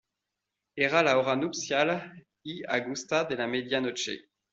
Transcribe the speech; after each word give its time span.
era 0.85 1.03
la 1.03 1.15
hora 1.19 1.35
nupcial 1.35 2.25
y 2.43 2.63
augusta 2.67 3.23
de 3.25 3.35
la 3.35 3.45
media 3.45 3.79
noche. 3.79 4.31